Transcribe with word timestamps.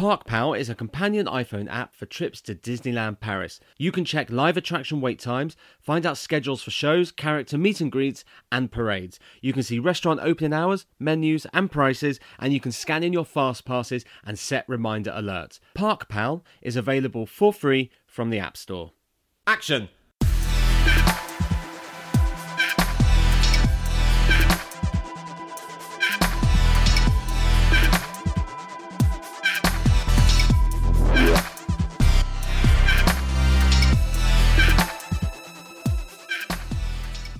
ParkPal 0.00 0.58
is 0.58 0.70
a 0.70 0.74
companion 0.74 1.26
iPhone 1.26 1.70
app 1.70 1.94
for 1.94 2.06
trips 2.06 2.40
to 2.40 2.54
Disneyland 2.54 3.20
Paris. 3.20 3.60
You 3.76 3.92
can 3.92 4.06
check 4.06 4.30
live 4.30 4.56
attraction 4.56 5.02
wait 5.02 5.18
times, 5.18 5.58
find 5.78 6.06
out 6.06 6.16
schedules 6.16 6.62
for 6.62 6.70
shows, 6.70 7.12
character 7.12 7.58
meet 7.58 7.82
and 7.82 7.92
greets, 7.92 8.24
and 8.50 8.72
parades. 8.72 9.20
You 9.42 9.52
can 9.52 9.62
see 9.62 9.78
restaurant 9.78 10.20
opening 10.22 10.54
hours, 10.54 10.86
menus, 10.98 11.46
and 11.52 11.70
prices, 11.70 12.18
and 12.38 12.54
you 12.54 12.60
can 12.60 12.72
scan 12.72 13.02
in 13.02 13.12
your 13.12 13.26
fast 13.26 13.66
passes 13.66 14.06
and 14.24 14.38
set 14.38 14.66
reminder 14.66 15.10
alerts. 15.10 15.60
ParkPal 15.76 16.40
is 16.62 16.76
available 16.76 17.26
for 17.26 17.52
free 17.52 17.90
from 18.06 18.30
the 18.30 18.38
App 18.38 18.56
Store. 18.56 18.92
Action! 19.46 19.90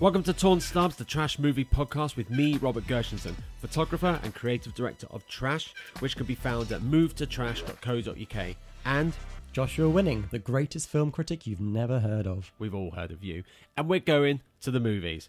Welcome 0.01 0.23
to 0.23 0.33
Torn 0.33 0.61
Stubs, 0.61 0.97
the 0.97 1.05
trash 1.05 1.39
movie 1.39 1.67
podcast 1.67 2.17
with 2.17 2.31
me, 2.31 2.57
Robert 2.57 2.87
Gershenson, 2.87 3.35
photographer 3.59 4.19
and 4.23 4.35
creative 4.35 4.73
director 4.73 5.07
of 5.11 5.29
Trash, 5.29 5.75
which 5.99 6.17
can 6.17 6.25
be 6.25 6.35
found 6.35 6.73
at 6.73 6.81
movetotrash.co.uk. 6.81 8.57
And 8.87 9.13
Joshua 9.53 9.91
Winning, 9.91 10.27
the 10.31 10.39
greatest 10.39 10.89
film 10.89 11.13
critic 11.13 11.47
you've 11.47 11.61
never 11.61 12.01
heard 12.01 12.27
of. 12.27 12.51
we've 12.59 12.75
all 12.75 12.93
heard 12.93 13.11
of 13.11 13.23
you. 13.23 13.45
And 13.77 13.91
we're 13.91 14.01
going 14.01 14.41
to 14.63 14.71
the 14.71 14.81
movies. 14.81 15.29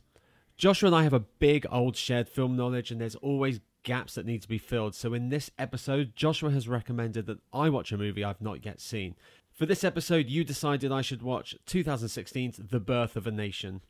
Joshua 0.55 0.88
and 0.88 0.95
I 0.95 1.03
have 1.03 1.12
a 1.12 1.20
big 1.20 1.65
old 1.70 1.98
shared 1.98 2.29
film 2.29 2.55
knowledge, 2.55 2.91
and 2.91 3.01
there's 3.01 3.15
always 3.15 3.59
gaps 3.84 4.15
that 4.15 4.26
need 4.26 4.41
to 4.43 4.48
be 4.48 4.57
filled. 4.57 4.95
So, 4.95 5.13
in 5.13 5.27
this 5.27 5.51
episode, 5.59 6.15
Joshua 6.15 6.51
has 6.51 6.70
recommended 6.70 7.26
that 7.26 7.40
I 7.51 7.67
watch 7.67 7.91
a 7.91 7.98
movie 7.98 8.23
I've 8.23 8.40
not 8.40 8.65
yet 8.65 8.79
seen. 8.79 9.15
For 9.51 9.65
this 9.65 9.84
episode, 9.84 10.29
you 10.29 10.45
decided 10.45 10.93
I 10.93 11.01
should 11.01 11.23
watch 11.23 11.57
2016's 11.67 12.70
The 12.70 12.79
Birth 12.79 13.17
of 13.17 13.27
a 13.27 13.32
Nation. 13.32 13.82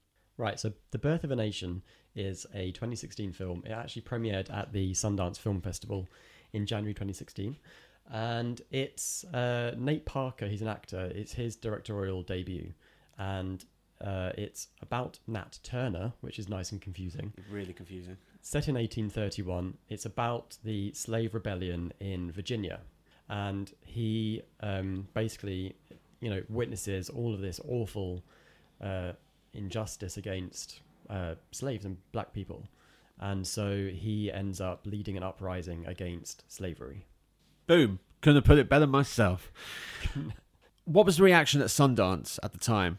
Right, 0.42 0.60
so 0.60 0.74
The 0.90 0.98
Birth 0.98 1.24
of 1.24 1.30
a 1.30 1.36
Nation 1.36 1.84
is 2.16 2.48
a 2.56 2.72
2016 2.72 3.32
film. 3.32 3.62
It 3.64 3.70
actually 3.70 4.02
premiered 4.02 4.52
at 4.52 4.74
the 4.74 4.92
Sundance 4.94 5.38
Film 5.38 5.62
Festival 5.62 6.10
in 6.52 6.66
January 6.66 6.96
2016. 6.96 7.56
And 8.12 8.60
it's 8.72 9.24
uh, 9.36 9.76
Nate 9.78 10.04
Parker, 10.08 10.48
he's 10.48 10.64
an 10.64 10.68
actor, 10.68 11.12
it's 11.14 11.32
his 11.32 11.56
directorial 11.56 12.24
debut. 12.24 12.74
And 13.20 13.64
uh, 14.04 14.32
it's 14.36 14.70
about 14.82 15.20
Nat 15.28 15.60
Turner, 15.62 16.12
which 16.22 16.40
is 16.40 16.50
nice 16.50 16.72
and 16.72 16.82
confusing. 16.82 17.32
Really 17.52 17.74
confusing. 17.74 18.18
Set 18.42 18.68
in 18.68 18.74
1831, 18.74 19.78
it's 19.90 20.06
about 20.06 20.58
the 20.64 20.92
slave 20.94 21.36
rebellion 21.36 21.94
in 22.00 22.32
Virginia. 22.32 22.80
And 23.30 23.72
he 23.86 24.42
um, 24.62 25.08
basically, 25.14 25.76
you 26.20 26.32
know, 26.32 26.42
witnesses 26.50 27.12
all 27.12 27.32
of 27.32 27.42
this 27.42 27.60
awful 27.64 28.24
uh, 28.84 29.12
injustice 29.54 30.18
against 30.18 30.82
uh, 31.10 31.36
slaves 31.52 31.86
and 31.86 31.98
black 32.12 32.34
people. 32.34 32.68
And 33.20 33.46
so 33.46 33.90
he 33.94 34.32
ends 34.32 34.60
up 34.60 34.82
leading 34.86 35.16
an 35.18 35.24
uprising 35.24 35.86
against 35.86 36.44
slavery. 36.52 37.06
Boom. 37.68 38.00
Couldn't 38.22 38.38
have 38.38 38.46
put 38.46 38.58
it 38.58 38.70
better 38.70 38.88
myself. 38.88 39.52
what 40.86 41.06
was 41.06 41.18
the 41.18 41.24
reaction 41.24 41.62
at 41.62 41.68
Sundance 41.68 42.40
at 42.44 42.52
the 42.52 42.58
time? 42.58 42.98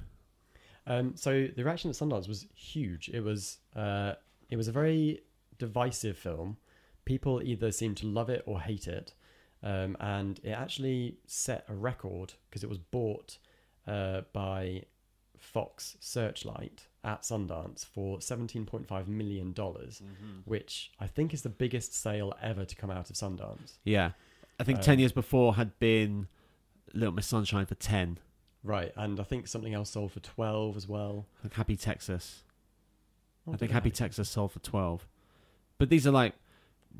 Um, 0.86 1.14
so 1.16 1.48
the 1.54 1.64
reaction 1.64 1.90
at 1.90 1.96
Sundance 1.96 2.28
was 2.28 2.46
huge. 2.54 3.08
It 3.12 3.20
was 3.20 3.58
uh, 3.76 4.14
it 4.50 4.56
was 4.56 4.68
a 4.68 4.72
very 4.72 5.20
divisive 5.58 6.18
film. 6.18 6.56
People 7.04 7.42
either 7.42 7.70
seemed 7.72 7.96
to 7.98 8.06
love 8.06 8.30
it 8.30 8.42
or 8.46 8.60
hate 8.60 8.88
it, 8.88 9.14
um, 9.62 9.96
and 10.00 10.40
it 10.42 10.50
actually 10.50 11.18
set 11.26 11.64
a 11.68 11.74
record 11.74 12.34
because 12.48 12.64
it 12.64 12.68
was 12.68 12.78
bought 12.78 13.38
uh, 13.86 14.22
by 14.32 14.84
Fox 15.42 15.96
Searchlight 16.00 16.86
at 17.04 17.22
Sundance 17.22 17.84
for 17.84 18.20
seventeen 18.20 18.64
point 18.64 18.86
five 18.86 19.08
million 19.08 19.52
dollars, 19.52 20.00
which 20.44 20.92
I 21.00 21.06
think 21.06 21.34
is 21.34 21.42
the 21.42 21.48
biggest 21.48 21.92
sale 21.94 22.32
ever 22.40 22.64
to 22.64 22.76
come 22.76 22.90
out 22.90 23.10
of 23.10 23.16
Sundance. 23.16 23.78
Yeah. 23.84 24.12
I 24.60 24.64
think 24.64 24.78
Um, 24.78 24.84
10 24.84 24.98
years 25.00 25.12
before 25.12 25.54
had 25.56 25.76
been 25.80 26.28
Little 26.94 27.14
Miss 27.14 27.26
Sunshine 27.26 27.66
for 27.66 27.74
10. 27.74 28.18
Right, 28.62 28.92
and 28.96 29.18
I 29.18 29.24
think 29.24 29.48
something 29.48 29.74
else 29.74 29.90
sold 29.90 30.12
for 30.12 30.20
twelve 30.20 30.76
as 30.76 30.86
well. 30.86 31.26
Think 31.40 31.54
Happy 31.54 31.76
Texas. 31.76 32.44
Oh, 33.48 33.52
I 33.54 33.56
think 33.56 33.72
Happy. 33.72 33.90
Texas 33.90 34.28
sold 34.28 34.52
for 34.52 34.60
12. 34.60 35.08
But 35.78 35.90
these 35.90 36.06
are 36.06 36.12
like 36.12 36.34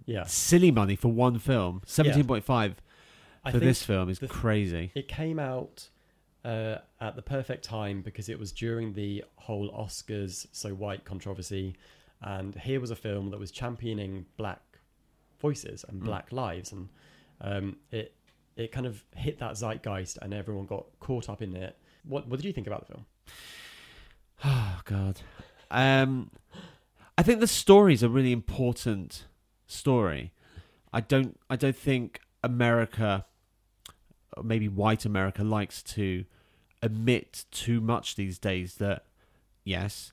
Yeah, 0.06 0.25
silly 0.25 0.72
money 0.72 0.97
for 0.97 1.12
one 1.12 1.39
film. 1.39 1.83
17.5 1.87 2.43
I 3.45 3.50
for 3.50 3.59
think 3.59 3.62
this 3.62 3.84
film 3.84 4.09
is 4.09 4.19
the- 4.19 4.27
crazy. 4.27 4.91
It 4.97 5.06
came 5.06 5.39
out 5.39 5.91
uh, 6.44 6.78
at 7.00 7.16
the 7.16 7.22
perfect 7.22 7.64
time 7.64 8.03
because 8.03 8.28
it 8.28 8.38
was 8.38 8.53
during 8.53 8.92
the 8.94 9.25
whole 9.36 9.70
Oscars 9.72 10.47
so 10.53 10.75
white 10.75 11.04
controversy, 11.04 11.76
and 12.20 12.54
here 12.54 12.80
was 12.80 12.91
a 12.91 12.97
film 12.97 13.30
that 13.30 13.38
was 13.41 13.50
championing 13.50 14.26
black 14.36 14.60
voices 15.41 15.84
and 15.88 16.03
Mm. 16.03 16.04
black 16.04 16.32
lives, 16.32 16.72
and 16.72 16.88
um, 17.41 17.76
it 17.91 18.14
it 18.56 18.70
kind 18.70 18.86
of 18.86 19.03
hit 19.16 19.38
that 19.38 19.53
zeitgeist, 19.56 20.19
and 20.20 20.34
everyone 20.34 20.66
got 20.66 20.86
caught 21.00 21.28
up 21.28 21.42
in 21.42 21.54
it. 21.56 21.76
What 22.04 22.26
what 22.28 22.38
did 22.38 22.47
you 22.47 22.53
think 22.53 22.66
about 22.66 22.86
the 22.86 22.92
film? 22.94 23.06
Oh 24.44 24.80
god. 24.84 25.20
Um 25.70 26.30
I 27.16 27.22
think 27.22 27.38
the 27.41 27.47
story 27.47 27.94
is 27.94 28.03
a 28.03 28.09
really 28.09 28.32
important 28.32 29.26
story. 29.66 30.32
I 30.92 31.00
don't 31.00 31.38
I 31.48 31.54
don't 31.56 31.76
think 31.76 32.20
America 32.42 33.24
maybe 34.43 34.69
white 34.69 35.04
America 35.04 35.43
likes 35.43 35.82
to 35.82 36.25
admit 36.82 37.44
too 37.50 37.81
much 37.81 38.16
these 38.16 38.38
days 38.38 38.76
that 38.76 39.04
yes, 39.65 40.12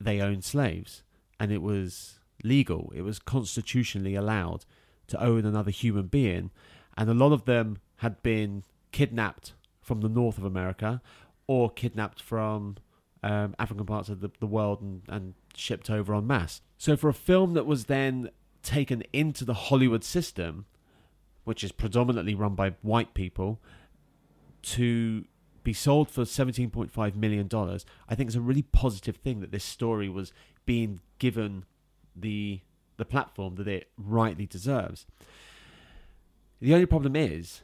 they 0.00 0.20
owned 0.20 0.44
slaves 0.44 1.02
and 1.38 1.52
it 1.52 1.62
was 1.62 2.18
legal. 2.44 2.92
It 2.94 3.02
was 3.02 3.18
constitutionally 3.18 4.14
allowed 4.14 4.64
to 5.08 5.22
own 5.22 5.44
another 5.44 5.70
human 5.70 6.06
being 6.06 6.50
and 6.96 7.08
a 7.08 7.14
lot 7.14 7.32
of 7.32 7.44
them 7.44 7.78
had 7.96 8.22
been 8.22 8.64
kidnapped 8.90 9.54
from 9.80 10.00
the 10.00 10.08
north 10.08 10.38
of 10.38 10.44
America 10.44 11.00
or 11.46 11.70
kidnapped 11.70 12.20
from 12.22 12.76
um, 13.22 13.54
African 13.58 13.86
parts 13.86 14.08
of 14.08 14.20
the, 14.20 14.30
the 14.40 14.46
world 14.46 14.80
and, 14.80 15.02
and 15.08 15.34
shipped 15.54 15.90
over 15.90 16.14
en 16.14 16.26
masse. 16.26 16.60
So 16.78 16.96
for 16.96 17.08
a 17.08 17.14
film 17.14 17.54
that 17.54 17.66
was 17.66 17.86
then 17.86 18.30
taken 18.62 19.02
into 19.12 19.44
the 19.44 19.54
Hollywood 19.54 20.04
system, 20.04 20.66
which 21.44 21.64
is 21.64 21.72
predominantly 21.72 22.34
run 22.34 22.54
by 22.54 22.74
white 22.82 23.14
people, 23.14 23.60
to 24.62 25.24
be 25.64 25.72
sold 25.72 26.10
for 26.10 26.22
$17.5 26.22 27.14
million, 27.14 27.48
I 28.08 28.14
think 28.14 28.28
it's 28.28 28.36
a 28.36 28.40
really 28.40 28.62
positive 28.62 29.16
thing 29.16 29.40
that 29.40 29.52
this 29.52 29.64
story 29.64 30.08
was 30.08 30.32
being 30.66 31.00
given 31.18 31.64
the 32.14 32.60
the 32.98 33.04
platform 33.06 33.56
that 33.56 33.66
it 33.66 33.90
rightly 33.96 34.46
deserves. 34.46 35.06
The 36.60 36.74
only 36.74 36.86
problem 36.86 37.16
is 37.16 37.62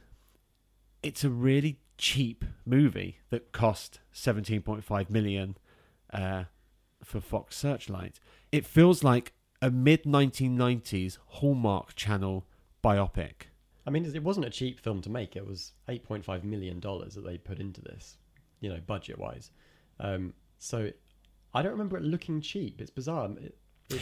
it's 1.03 1.23
a 1.23 1.29
really 1.29 1.79
cheap 1.97 2.43
movie 2.65 3.19
that 3.29 3.51
cost 3.51 3.99
17.5 4.13 5.09
million 5.09 5.55
uh, 6.11 6.45
for 7.03 7.21
Fox 7.21 7.55
Searchlight. 7.55 8.19
It 8.51 8.65
feels 8.65 9.03
like 9.03 9.33
a 9.61 9.69
mid 9.69 10.03
1990s 10.03 11.17
Hallmark 11.25 11.95
Channel 11.95 12.45
biopic. 12.83 13.49
I 13.85 13.89
mean, 13.89 14.05
it 14.05 14.23
wasn't 14.23 14.45
a 14.45 14.49
cheap 14.49 14.79
film 14.79 15.01
to 15.01 15.09
make. 15.09 15.35
It 15.35 15.47
was 15.47 15.73
eight 15.87 16.03
point 16.03 16.25
five 16.25 16.43
million 16.43 16.79
dollars 16.79 17.15
that 17.15 17.25
they 17.25 17.37
put 17.37 17.59
into 17.59 17.81
this, 17.81 18.17
you 18.59 18.69
know, 18.69 18.79
budget 18.85 19.17
wise. 19.17 19.51
Um, 19.99 20.33
so 20.57 20.91
I 21.53 21.61
don't 21.61 21.71
remember 21.71 21.97
it 21.97 22.03
looking 22.03 22.41
cheap. 22.41 22.81
It's 22.81 22.91
bizarre. 22.91 23.29
It, 23.41 23.55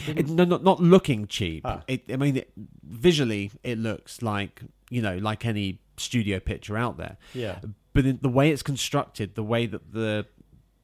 it 0.08 0.28
no, 0.28 0.44
not 0.44 0.62
not 0.62 0.80
looking 0.80 1.26
cheap. 1.26 1.62
Ah. 1.64 1.82
It, 1.86 2.04
I 2.12 2.16
mean, 2.16 2.36
it, 2.36 2.52
visually, 2.82 3.50
it 3.62 3.78
looks 3.78 4.20
like 4.22 4.62
you 4.90 5.02
know, 5.02 5.16
like 5.18 5.46
any 5.46 5.80
studio 5.96 6.40
picture 6.40 6.76
out 6.76 6.96
there. 6.96 7.16
yeah, 7.34 7.60
but 7.92 8.22
the 8.22 8.28
way 8.28 8.50
it's 8.50 8.62
constructed, 8.62 9.34
the 9.34 9.42
way 9.42 9.66
that 9.66 9.92
the 9.92 10.26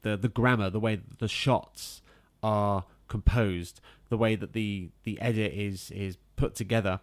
the 0.02 0.16
the 0.16 0.28
grammar, 0.28 0.70
the 0.70 0.80
way 0.80 0.96
that 0.96 1.18
the 1.18 1.28
shots 1.28 2.00
are 2.42 2.84
composed, 3.08 3.80
the 4.08 4.16
way 4.16 4.36
that 4.36 4.52
the 4.52 4.90
the 5.02 5.20
edit 5.20 5.52
is 5.52 5.90
is 5.90 6.16
put 6.36 6.54
together, 6.54 7.00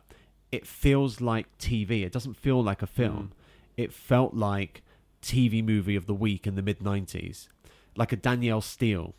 it 0.52 0.68
feels 0.68 1.22
like 1.22 1.58
TV. 1.58 2.04
It 2.04 2.12
doesn't 2.12 2.36
feel 2.36 2.62
like 2.64 2.82
a 2.82 2.88
film. 2.88 3.32
It 3.78 3.94
felt 3.94 4.34
like 4.34 4.84
TV 5.22 5.64
movie 5.64 5.96
of 5.96 6.06
the 6.08 6.14
week 6.14 6.46
in 6.48 6.56
the 6.56 6.62
mid 6.62 6.80
'90s, 6.80 7.48
like 7.96 8.12
a 8.12 8.16
Danielle 8.16 8.62
Steel 8.62 9.16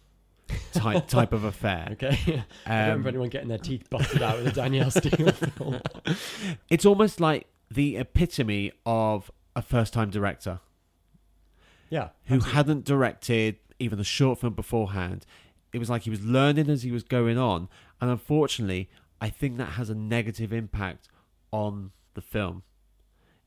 type 0.73 1.07
type 1.17 1.33
of 1.33 1.45
affair. 1.45 1.89
okay. 1.93 2.45
I 2.67 2.71
don't 2.71 2.81
remember 2.89 3.09
Um, 3.09 3.15
anyone 3.15 3.29
getting 3.29 3.49
their 3.49 3.59
teeth 3.59 3.89
busted 3.89 4.23
out 4.23 4.39
with 4.39 4.49
a 4.49 4.53
Danielle 4.53 4.91
Steel 4.91 5.31
film. 5.33 5.81
it's 6.69 6.85
almost 6.85 7.21
like 7.21 7.47
the 7.71 7.97
epitome 7.97 8.73
of 8.85 9.31
a 9.57 9.63
first 9.63 9.93
time 9.93 10.11
director. 10.11 10.61
Yeah, 11.91 12.09
who 12.25 12.37
absolutely. 12.37 12.53
hadn't 12.57 12.85
directed 12.85 13.57
even 13.79 13.99
a 14.01 14.05
short 14.05 14.39
film 14.41 14.55
beforehand. 14.55 15.27
It 15.73 15.79
was 15.79 15.89
like 15.91 16.03
he 16.03 16.11
was 16.11 16.23
learning 16.23 16.69
as 16.71 16.83
he 16.83 16.91
was 16.91 17.03
going 17.03 17.39
on, 17.39 17.69
and 18.01 18.11
unfortunately, 18.11 18.91
I 19.21 19.29
think 19.31 19.57
that 19.59 19.71
has 19.73 19.89
a 19.91 19.95
negative 19.95 20.53
impact 20.53 21.09
on 21.53 21.93
the 22.15 22.21
film. 22.23 22.63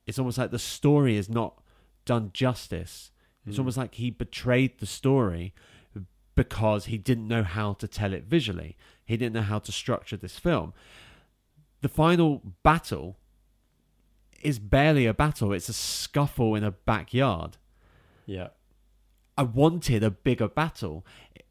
it's 0.07 0.19
almost 0.19 0.37
like 0.37 0.51
the 0.51 0.59
story 0.59 1.17
is 1.17 1.27
not 1.29 1.61
done 2.05 2.29
justice. 2.31 3.09
It's 3.47 3.55
Mm. 3.55 3.59
almost 3.59 3.77
like 3.77 3.95
he 3.95 4.11
betrayed 4.11 4.77
the 4.79 4.85
story 4.85 5.53
because 6.35 6.85
he 6.85 6.97
didn't 6.99 7.27
know 7.27 7.41
how 7.43 7.73
to 7.73 7.87
tell 7.87 8.13
it 8.13 8.25
visually. 8.25 8.77
He 9.03 9.17
didn't 9.17 9.33
know 9.33 9.41
how 9.41 9.57
to 9.59 9.71
structure 9.71 10.15
this 10.17 10.37
film. 10.37 10.73
The 11.81 11.89
final 11.89 12.41
battle 12.61 13.17
is 14.43 14.59
barely 14.59 15.07
a 15.07 15.13
battle, 15.13 15.51
it's 15.53 15.69
a 15.69 15.73
scuffle 15.73 16.53
in 16.55 16.63
a 16.63 16.71
backyard. 16.71 17.57
yeah. 18.27 18.49
I 19.37 19.43
wanted 19.43 20.01
a 20.03 20.11
bigger 20.11 20.47
battle. 20.47 21.05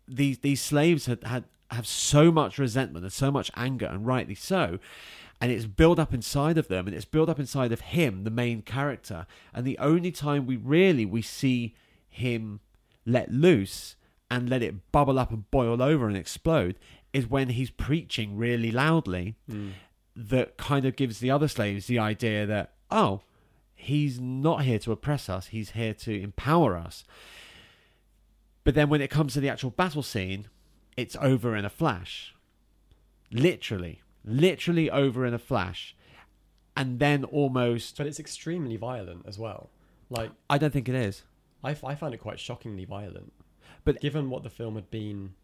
These 0.08 0.38
these 0.38 0.62
slaves 0.62 1.04
had, 1.06 1.22
had 1.24 1.44
have 1.70 1.86
so 1.86 2.30
much 2.32 2.56
resentment 2.58 3.04
and 3.04 3.12
so 3.12 3.30
much 3.30 3.50
anger, 3.56 3.86
and 3.86 4.06
rightly 4.06 4.34
so. 4.34 4.78
And 5.44 5.52
it's 5.52 5.66
built 5.66 5.98
up 5.98 6.14
inside 6.14 6.56
of 6.56 6.68
them, 6.68 6.86
and 6.86 6.96
it's 6.96 7.04
built 7.04 7.28
up 7.28 7.38
inside 7.38 7.70
of 7.70 7.82
him, 7.82 8.24
the 8.24 8.30
main 8.30 8.62
character. 8.62 9.26
And 9.52 9.66
the 9.66 9.76
only 9.76 10.10
time 10.10 10.46
we 10.46 10.56
really 10.56 11.04
we 11.04 11.20
see 11.20 11.74
him 12.08 12.60
let 13.04 13.30
loose 13.30 13.94
and 14.30 14.48
let 14.48 14.62
it 14.62 14.90
bubble 14.90 15.18
up 15.18 15.30
and 15.30 15.50
boil 15.50 15.82
over 15.82 16.08
and 16.08 16.16
explode 16.16 16.76
is 17.12 17.28
when 17.28 17.50
he's 17.50 17.68
preaching 17.68 18.38
really 18.38 18.70
loudly. 18.70 19.36
Mm. 19.46 19.72
That 20.16 20.56
kind 20.56 20.86
of 20.86 20.96
gives 20.96 21.18
the 21.18 21.30
other 21.30 21.48
slaves 21.48 21.88
the 21.88 21.98
idea 21.98 22.46
that 22.46 22.72
oh, 22.90 23.20
he's 23.74 24.18
not 24.18 24.62
here 24.62 24.78
to 24.78 24.92
oppress 24.92 25.28
us; 25.28 25.48
he's 25.48 25.72
here 25.72 25.92
to 25.92 26.22
empower 26.22 26.74
us. 26.74 27.04
But 28.64 28.74
then 28.74 28.88
when 28.88 29.02
it 29.02 29.10
comes 29.10 29.34
to 29.34 29.40
the 29.40 29.50
actual 29.50 29.68
battle 29.68 30.02
scene, 30.02 30.48
it's 30.96 31.16
over 31.20 31.54
in 31.54 31.66
a 31.66 31.70
flash. 31.70 32.34
Literally. 33.30 34.00
Literally 34.24 34.90
over 34.90 35.26
in 35.26 35.34
a 35.34 35.38
flash. 35.38 35.96
And 36.76 36.98
then 36.98 37.24
almost. 37.24 37.96
But 37.96 38.06
it's 38.06 38.18
extremely 38.18 38.76
violent 38.76 39.24
as 39.26 39.38
well. 39.38 39.70
Like 40.10 40.30
I 40.50 40.58
don't 40.58 40.72
think 40.72 40.88
it 40.88 40.94
is. 40.94 41.22
I, 41.62 41.70
f- 41.70 41.84
I 41.84 41.94
found 41.94 42.14
it 42.14 42.18
quite 42.18 42.38
shockingly 42.38 42.84
violent. 42.84 43.32
But- 43.84 44.00
given 44.00 44.30
what 44.30 44.42
the 44.42 44.50
film 44.50 44.74
had 44.74 44.90
been 44.90 45.34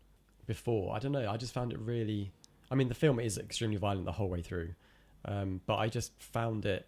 before, 0.47 0.95
I 0.95 0.99
don't 0.99 1.13
know. 1.13 1.31
I 1.31 1.37
just 1.37 1.55
found 1.55 1.73
it 1.73 1.79
really. 1.79 2.33
I 2.71 2.75
mean, 2.75 2.89
the 2.89 2.95
film 2.95 3.19
is 3.19 3.37
extremely 3.39 3.77
violent 3.77 4.07
the 4.07 4.13
whole 4.13 4.29
way 4.29 4.43
through, 4.43 4.75
um, 5.25 5.61
but 5.67 5.77
I 5.77 5.89
just 5.89 6.13
found 6.23 6.65
it 6.67 6.87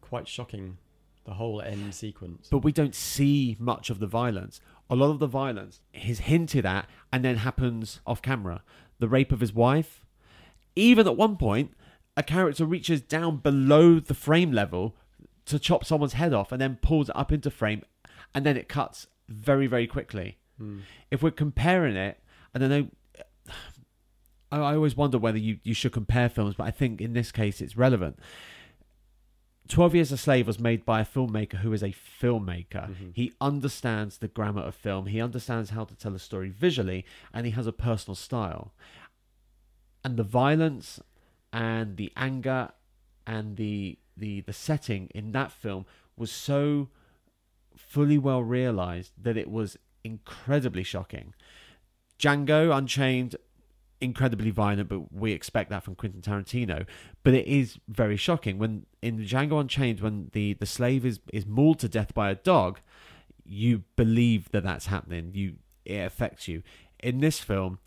quite 0.00 0.26
shocking. 0.28 0.78
The 1.24 1.34
whole 1.34 1.62
end 1.62 1.94
sequence. 1.94 2.48
But 2.50 2.64
we 2.64 2.72
don't 2.72 2.96
see 2.96 3.56
much 3.60 3.90
of 3.90 4.00
the 4.00 4.08
violence. 4.08 4.60
A 4.90 4.96
lot 4.96 5.10
of 5.10 5.20
the 5.20 5.28
violence 5.28 5.80
is 5.94 6.18
hinted 6.20 6.66
at 6.66 6.88
and 7.12 7.24
then 7.24 7.36
happens 7.36 8.00
off 8.04 8.20
camera. 8.20 8.62
The 8.98 9.06
rape 9.08 9.30
of 9.30 9.38
his 9.38 9.52
wife. 9.54 10.04
Even 10.76 11.06
at 11.06 11.16
one 11.16 11.36
point, 11.36 11.72
a 12.16 12.22
character 12.22 12.64
reaches 12.64 13.00
down 13.00 13.38
below 13.38 14.00
the 14.00 14.14
frame 14.14 14.52
level 14.52 14.94
to 15.46 15.58
chop 15.58 15.84
someone's 15.84 16.14
head 16.14 16.32
off 16.32 16.52
and 16.52 16.60
then 16.60 16.78
pulls 16.80 17.08
it 17.08 17.16
up 17.16 17.32
into 17.32 17.50
frame 17.50 17.82
and 18.34 18.46
then 18.46 18.56
it 18.56 18.68
cuts 18.68 19.06
very, 19.28 19.66
very 19.66 19.86
quickly. 19.86 20.38
Hmm. 20.58 20.80
If 21.10 21.22
we're 21.22 21.30
comparing 21.30 21.96
it, 21.96 22.18
and 22.54 22.64
I 22.64 22.68
know. 22.68 22.88
I, 24.52 24.58
I 24.58 24.74
always 24.74 24.96
wonder 24.96 25.16
whether 25.18 25.38
you, 25.38 25.58
you 25.62 25.72
should 25.72 25.92
compare 25.92 26.28
films, 26.28 26.54
but 26.56 26.64
I 26.64 26.70
think 26.70 27.00
in 27.00 27.14
this 27.14 27.32
case 27.32 27.62
it's 27.62 27.76
relevant. 27.76 28.18
12 29.68 29.94
Years 29.94 30.12
a 30.12 30.18
Slave 30.18 30.46
was 30.46 30.58
made 30.58 30.84
by 30.84 31.00
a 31.00 31.04
filmmaker 31.06 31.54
who 31.54 31.72
is 31.72 31.82
a 31.82 31.94
filmmaker. 31.94 32.90
Mhm. 32.90 33.12
He 33.14 33.32
understands 33.40 34.18
the 34.18 34.28
grammar 34.28 34.60
of 34.60 34.74
film, 34.74 35.06
he 35.06 35.20
understands 35.22 35.70
how 35.70 35.84
to 35.84 35.94
tell 35.94 36.14
a 36.14 36.18
story 36.18 36.50
visually, 36.50 37.06
and 37.32 37.46
he 37.46 37.52
has 37.52 37.66
a 37.66 37.72
personal 37.72 38.14
style. 38.14 38.74
And 40.04 40.16
the 40.16 40.24
violence 40.24 41.00
and 41.52 41.96
the 41.96 42.12
anger 42.16 42.70
and 43.26 43.56
the 43.56 43.98
the 44.16 44.40
the 44.40 44.52
setting 44.52 45.08
in 45.14 45.32
that 45.32 45.52
film 45.52 45.86
was 46.16 46.30
so 46.30 46.88
fully 47.76 48.18
well 48.18 48.42
realized 48.42 49.12
that 49.20 49.36
it 49.36 49.50
was 49.50 49.76
incredibly 50.04 50.82
shocking. 50.82 51.34
Django 52.18 52.76
Unchained 52.76 53.36
incredibly 54.02 54.50
violent, 54.50 54.88
but 54.88 55.12
we 55.12 55.32
expect 55.32 55.70
that 55.70 55.84
from 55.84 55.94
Quentin 55.94 56.20
Tarantino. 56.20 56.86
But 57.22 57.34
it 57.34 57.46
is 57.46 57.78
very 57.88 58.16
shocking 58.16 58.58
when 58.58 58.84
in 59.00 59.20
Django 59.20 59.60
Unchained, 59.60 60.00
when 60.00 60.30
the 60.32 60.54
the 60.54 60.66
slave 60.66 61.06
is 61.06 61.20
is 61.32 61.46
mauled 61.46 61.78
to 61.80 61.88
death 61.88 62.12
by 62.12 62.30
a 62.30 62.34
dog, 62.34 62.80
you 63.44 63.84
believe 63.96 64.50
that 64.50 64.64
that's 64.64 64.86
happening. 64.86 65.30
You 65.34 65.54
it 65.84 65.98
affects 65.98 66.48
you. 66.48 66.62
In 66.98 67.20
this 67.20 67.38
film, 67.38 67.78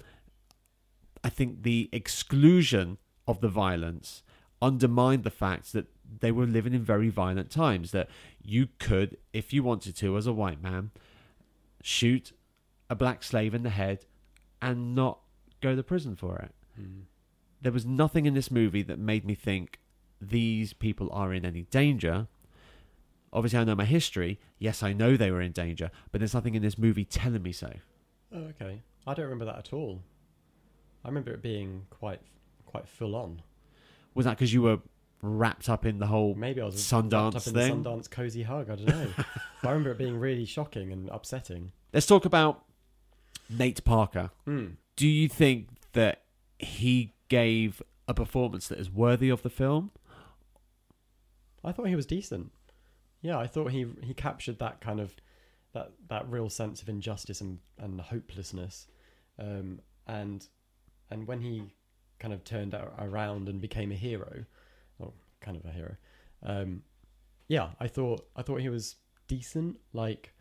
I 1.26 1.30
think 1.30 1.64
the 1.64 1.90
exclusion 1.92 3.00
of 3.28 3.42
the 3.42 3.50
violence 3.50 4.22
undermined 4.62 5.24
the 5.24 5.32
fact 5.32 5.74
that 5.74 5.88
they 6.20 6.32
were 6.32 6.46
living 6.46 6.76
in 6.76 6.84
very 6.84 7.10
violent 7.10 7.50
times. 7.50 7.90
That 7.92 8.10
you 8.44 8.68
could, 8.78 9.18
if 9.34 9.52
you 9.52 9.64
wanted 9.64 9.96
to, 9.98 10.18
as 10.18 10.28
a 10.28 10.34
white 10.34 10.62
man, 10.62 10.92
shoot 11.82 12.32
a 12.92 12.96
black 12.96 13.24
slave 13.24 13.56
in 13.56 13.64
the 13.64 13.72
head 13.72 14.06
and 14.62 14.94
not 14.94 15.18
go 15.62 15.76
to 15.76 15.82
prison 15.82 16.16
for 16.16 16.38
it. 16.38 16.54
Hmm. 16.76 17.00
There 17.60 17.72
was 17.72 17.88
nothing 17.88 18.28
in 18.28 18.36
this 18.36 18.52
movie 18.52 18.84
that 18.84 19.00
made 19.00 19.26
me 19.26 19.34
think 19.34 19.80
these 20.22 20.74
people 20.74 21.10
are 21.12 21.34
in 21.34 21.44
any 21.44 21.64
danger. 21.64 22.28
Obviously, 23.34 23.58
I 23.58 23.64
know 23.64 23.74
my 23.74 23.86
history. 23.86 24.40
Yes, 24.60 24.84
I 24.84 24.94
know 24.94 25.18
they 25.18 25.32
were 25.32 25.42
in 25.42 25.54
danger, 25.54 25.90
but 26.12 26.20
there's 26.20 26.36
nothing 26.36 26.54
in 26.54 26.62
this 26.62 26.78
movie 26.78 27.04
telling 27.04 27.42
me 27.42 27.52
so. 27.52 27.74
Oh, 28.32 28.44
okay. 28.62 28.84
I 29.08 29.16
don't 29.16 29.26
remember 29.26 29.46
that 29.46 29.58
at 29.58 29.74
all. 29.74 30.04
I 31.06 31.08
remember 31.08 31.32
it 31.32 31.44
being 31.44 31.86
quite 31.92 32.20
quite 32.66 32.88
full 32.88 33.16
on. 33.16 33.44
Was 34.16 34.26
that 34.26 34.32
because 34.32 34.52
you 34.52 34.64
were 34.64 34.80
wrapped 35.22 35.70
up 35.70 35.86
in 35.86 36.00
the 36.00 36.08
whole 36.08 36.34
Maybe 36.34 36.62
I 36.62 36.66
was 36.66 36.76
Sundance 36.76 37.34
wrapped 37.34 37.36
up 37.36 37.48
in 37.48 37.54
thing? 37.54 37.84
the 37.84 37.90
Sundance 37.90 38.10
cozy 38.10 38.42
hug. 38.42 38.72
I 38.72 38.76
don't 38.76 38.88
know. 38.88 39.08
but 39.18 39.70
I 39.70 39.72
remember 39.72 39.92
it 39.92 40.00
being 40.00 40.18
really 40.18 40.46
shocking 40.46 40.92
and 40.92 41.08
upsetting. 41.10 41.72
Let's 41.94 42.08
talk 42.08 42.26
about 42.26 42.64
Nate 43.50 43.84
Parker. 43.86 44.32
Hmm. 44.46 44.66
Do 44.96 45.08
you 45.08 45.30
think 45.30 45.70
that 45.94 46.24
he 46.58 47.14
gave 47.30 47.84
a 48.08 48.14
performance 48.16 48.68
that 48.70 48.80
is 48.80 48.90
worthy 48.90 49.30
of 49.30 49.44
the 49.44 49.50
film? 49.50 49.92
I 51.64 51.72
thought 51.72 51.88
he 51.88 51.96
was 51.96 52.08
decent. 52.08 52.52
Yeah, 53.22 53.38
I 53.38 53.46
thought 53.46 53.72
he 53.72 53.86
he 54.02 54.16
captured 54.16 54.58
that 54.60 54.82
kind 54.82 55.00
of 55.00 55.16
that 55.74 55.92
that 56.10 56.28
real 56.30 56.50
sense 56.50 56.82
of 56.82 56.90
injustice 56.90 57.42
and, 57.42 57.60
and 57.78 58.02
hopelessness, 58.02 58.88
um, 59.38 59.82
and 60.08 60.48
and 61.10 61.28
when 61.28 61.42
he 61.42 61.64
kind 62.20 62.34
of 62.34 62.44
turned 62.44 62.76
around 63.00 63.50
and 63.50 63.62
became 63.62 63.92
a 63.92 63.96
hero, 63.96 64.46
or 65.00 65.14
kind 65.42 65.58
of 65.58 65.66
a 65.66 65.72
hero, 65.72 65.96
um, 66.44 66.84
yeah, 67.48 67.70
I 67.80 67.88
thought 67.88 68.28
I 68.36 68.42
thought 68.42 68.62
he 68.62 68.70
was 68.70 68.96
decent. 69.28 69.78
Like 69.94 70.34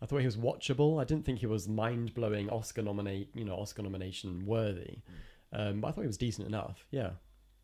I 0.00 0.06
thought 0.06 0.18
he 0.18 0.26
was 0.26 0.36
watchable. 0.36 1.00
I 1.00 1.04
didn't 1.04 1.24
think 1.24 1.38
he 1.38 1.46
was 1.46 1.68
mind 1.68 2.14
blowing 2.14 2.48
Oscar 2.50 2.82
nominate 2.82 3.30
you 3.34 3.44
know 3.44 3.56
Oscar 3.56 3.82
nomination 3.82 4.46
worthy, 4.46 4.98
um, 5.52 5.80
but 5.80 5.88
I 5.88 5.92
thought 5.92 6.02
he 6.02 6.06
was 6.08 6.18
decent 6.18 6.46
enough. 6.46 6.86
Yeah. 6.90 7.10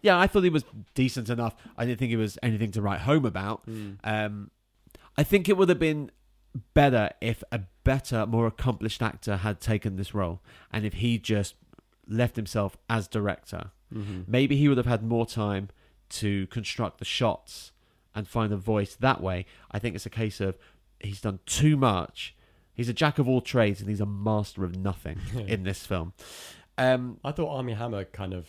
Yeah, 0.00 0.17
I 0.17 0.29
thought 0.29 0.45
he 0.45 0.50
was 0.50 0.65
decent 0.95 1.29
enough. 1.29 1.57
I 1.77 1.85
didn't 1.85 1.99
think 1.99 2.12
it 2.12 2.17
was 2.17 2.38
anything 2.41 2.71
to 2.73 2.81
write 2.81 3.00
home 3.00 3.25
about. 3.25 3.65
Um, 4.05 4.53
I 5.17 5.25
think 5.25 5.49
it 5.49 5.57
would 5.57 5.69
have 5.69 5.81
been 5.81 6.12
better 6.73 7.11
if 7.21 7.43
a 7.50 7.62
better, 7.83 8.25
more 8.25 8.47
accomplished 8.47 9.03
actor 9.03 9.38
had 9.38 9.61
taken 9.61 9.97
this 9.97 10.15
role, 10.15 10.41
and 10.71 10.85
if 10.85 10.95
he 10.95 11.19
just 11.19 11.57
left 12.09 12.37
himself 12.37 12.77
as 12.88 13.07
director. 13.07 13.71
Mm-hmm. 13.95 14.23
Maybe 14.27 14.57
he 14.57 14.69
would 14.69 14.77
have 14.79 14.87
had 14.87 15.03
more 15.03 15.27
time 15.27 15.69
to 16.11 16.47
construct 16.49 16.99
the 16.99 17.05
shots 17.05 17.73
and 18.15 18.27
find 18.27 18.50
the 18.50 18.57
voice 18.57 18.95
that 18.97 19.21
way. 19.21 19.47
I 19.71 19.79
think 19.79 19.95
it's 19.95 20.07
a 20.07 20.11
case 20.11 20.41
of 20.41 20.57
he's 21.00 21.21
done 21.21 21.41
too 21.47 21.77
much. 21.77 22.35
He's 22.75 22.88
a 22.88 22.93
jack 22.93 23.19
of 23.19 23.29
all 23.29 23.41
trades 23.41 23.81
and 23.81 23.88
he's 23.88 24.00
a 24.00 24.07
master 24.07 24.65
of 24.65 24.77
nothing 24.77 25.19
in 25.47 25.65
this 25.65 25.87
film. 25.87 26.12
Um, 26.77 27.19
I 27.25 27.33
thought 27.33 27.55
Armie 27.55 27.75
Hammer 27.75 28.05
kind 28.05 28.33
of 28.33 28.49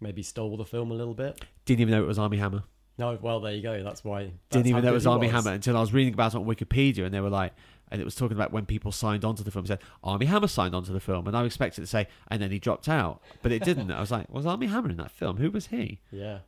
maybe 0.00 0.22
stole 0.22 0.56
the 0.56 0.64
film 0.64 0.90
a 0.90 0.94
little 0.94 1.14
bit. 1.14 1.40
didn't 1.64 1.80
even 1.80 1.92
know 1.92 2.02
it 2.02 2.08
was 2.08 2.18
Armie 2.18 2.38
Hammer. 2.38 2.64
No, 2.98 3.18
well, 3.20 3.40
there 3.40 3.52
you 3.52 3.62
go. 3.62 3.82
That's 3.82 4.04
why. 4.04 4.32
Didn't 4.50 4.66
even 4.66 4.84
know 4.84 4.90
it 4.90 4.94
was 4.94 5.06
Armie 5.06 5.28
Hammer 5.28 5.52
until 5.52 5.76
I 5.76 5.80
was 5.80 5.92
reading 5.92 6.12
about 6.12 6.34
it 6.34 6.36
on 6.36 6.44
Wikipedia, 6.44 7.04
and 7.06 7.14
they 7.14 7.20
were 7.20 7.30
like, 7.30 7.54
and 7.92 8.00
it 8.00 8.04
was 8.04 8.16
talking 8.16 8.36
about 8.36 8.50
when 8.52 8.66
people 8.66 8.90
signed 8.90 9.24
onto 9.24 9.44
the 9.44 9.50
film. 9.52 9.64
It 9.66 9.68
said 9.68 9.80
Armie 10.02 10.26
Hammer 10.26 10.48
signed 10.48 10.74
onto 10.74 10.92
the 10.92 10.98
film, 10.98 11.28
and 11.28 11.36
I 11.36 11.44
expected 11.44 11.82
to 11.82 11.86
say, 11.86 12.08
and 12.28 12.42
then 12.42 12.50
he 12.50 12.58
dropped 12.58 12.88
out, 12.88 13.22
but 13.42 13.52
it 13.52 13.62
didn't. 13.62 13.92
I 13.92 14.00
was 14.00 14.10
like, 14.10 14.28
was 14.28 14.46
Armie 14.46 14.66
Hammer 14.66 14.90
in 14.90 14.96
that 14.96 15.10
film? 15.12 15.36
Who 15.36 15.50
was 15.50 15.68
he? 15.68 16.00
Yeah. 16.10 16.38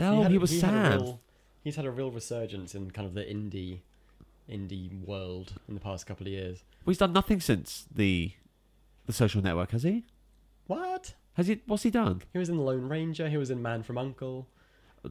Oh, 0.00 0.24
he, 0.24 0.32
had- 0.32 0.40
was 0.40 0.50
had 0.60 0.74
a 0.74 0.76
Sam. 0.90 1.00
real- 1.00 1.20
he's 1.62 1.76
had 1.76 1.84
a 1.84 1.90
real 1.90 2.10
resurgence 2.10 2.74
in 2.74 2.90
kind 2.90 3.06
of 3.06 3.14
the 3.14 3.20
indie, 3.22 3.80
indie 4.50 5.04
world 5.06 5.52
in 5.68 5.74
the 5.74 5.80
past 5.80 6.06
couple 6.06 6.26
of 6.26 6.32
years. 6.32 6.64
Well, 6.84 6.90
he's 6.92 6.98
done 6.98 7.12
nothing 7.12 7.40
since 7.40 7.86
the 7.94 8.32
the 9.06 9.12
Social 9.12 9.42
Network, 9.42 9.70
has 9.72 9.82
he? 9.82 10.04
What? 10.66 11.14
Has 11.34 11.46
he? 11.48 11.60
What's 11.66 11.82
he 11.82 11.90
done? 11.90 12.22
He 12.32 12.38
was 12.38 12.48
in 12.48 12.56
The 12.56 12.62
Lone 12.62 12.88
Ranger. 12.88 13.28
He 13.28 13.36
was 13.36 13.50
in 13.50 13.60
Man 13.60 13.82
from 13.82 13.98
Uncle. 13.98 14.46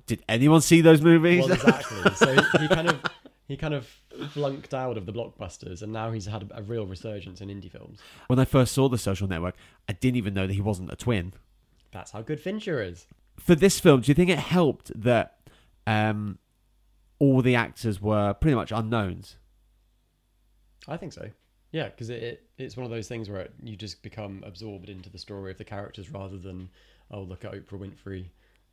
Did 0.07 0.23
anyone 0.27 0.61
see 0.61 0.81
those 0.81 1.01
movies? 1.01 1.43
Well, 1.43 1.51
exactly. 1.53 2.11
so 2.15 2.33
he 2.59 2.67
kind 2.67 2.89
of 2.89 2.99
he 3.53 3.57
kind 3.57 3.73
of 3.75 3.87
flunked 4.31 4.73
out 4.73 4.97
of 4.97 5.05
the 5.05 5.13
blockbusters, 5.13 5.81
and 5.83 5.93
now 5.93 6.11
he's 6.11 6.25
had 6.25 6.43
a, 6.51 6.57
a 6.57 6.61
real 6.63 6.85
resurgence 6.87 7.39
in 7.39 7.49
indie 7.49 7.71
films. 7.71 7.99
when 8.27 8.39
I 8.39 8.45
first 8.45 8.73
saw 8.73 8.89
the 8.89 8.97
Social 8.97 9.27
Network, 9.27 9.55
I 9.87 9.93
didn't 9.93 10.17
even 10.17 10.33
know 10.33 10.47
that 10.47 10.53
he 10.53 10.61
wasn't 10.61 10.91
a 10.91 10.95
twin. 10.95 11.33
That's 11.91 12.11
how 12.11 12.21
good 12.23 12.39
Fincher 12.39 12.81
is. 12.81 13.05
For 13.39 13.53
this 13.55 13.79
film, 13.79 14.01
do 14.01 14.09
you 14.09 14.15
think 14.15 14.29
it 14.31 14.39
helped 14.39 14.91
that 14.99 15.37
um, 15.85 16.39
all 17.19 17.41
the 17.41 17.55
actors 17.55 18.01
were 18.01 18.33
pretty 18.33 18.55
much 18.55 18.71
unknowns. 18.71 19.37
I 20.87 20.97
think 20.97 21.13
so. 21.13 21.29
Yeah, 21.71 21.85
because 21.85 22.09
it, 22.09 22.21
it 22.23 22.43
it's 22.57 22.75
one 22.77 22.85
of 22.85 22.91
those 22.91 23.07
things 23.07 23.29
where 23.29 23.49
you 23.63 23.75
just 23.75 24.03
become 24.03 24.43
absorbed 24.45 24.89
into 24.89 25.09
the 25.09 25.17
story 25.17 25.51
of 25.51 25.57
the 25.57 25.63
characters 25.63 26.09
rather 26.09 26.37
than 26.37 26.69
oh 27.11 27.21
look 27.21 27.45
at 27.45 27.53
Oprah 27.53 27.79
Winfrey 27.79 28.25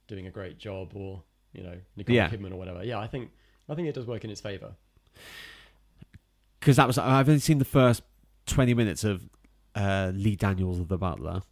doing 0.09 0.27
a 0.27 0.31
great 0.31 0.59
job 0.59 0.93
or 0.95 1.23
you 1.53 1.63
know 1.63 1.77
Nicole 1.97 2.17
Yeah. 2.17 2.29
Kidman 2.29 2.53
or 2.53 2.57
whatever. 2.57 2.85
Yeah, 2.85 2.99
I 2.99 3.07
think 3.07 3.31
I 3.69 3.75
think 3.75 3.89
it 3.89 3.95
does 3.95 4.07
work 4.07 4.25
in 4.25 4.31
its 4.31 4.41
favor. 4.41 4.73
because 6.59 6.77
that 6.77 6.87
was 6.87 6.99
I've 6.99 7.29
only 7.29 7.41
seen 7.41 7.59
the 7.59 7.65
first 7.65 8.03
twenty 8.47 8.75
minutes 8.75 9.05
of 9.05 9.29
uh, 9.75 10.13
Lee 10.15 10.37
Daniels 10.37 10.79
of 10.81 10.89
the 10.89 10.99
Butler. 10.99 11.43